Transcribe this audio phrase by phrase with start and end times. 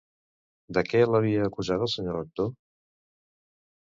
[0.77, 2.49] De què l'havia acusat el senyor Rector?